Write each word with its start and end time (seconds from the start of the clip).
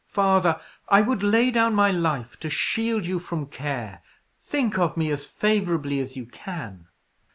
"Father! 0.09 0.59
I 0.89 1.03
would 1.03 1.21
lay 1.21 1.51
down 1.51 1.75
my 1.75 1.91
life 1.91 2.39
to 2.39 2.49
shield 2.49 3.05
you 3.05 3.19
from 3.19 3.45
care! 3.45 4.01
think 4.41 4.79
of 4.79 4.97
me 4.97 5.11
as 5.11 5.27
favourably 5.27 5.99
as 5.99 6.17
you 6.17 6.25
can." 6.25 6.87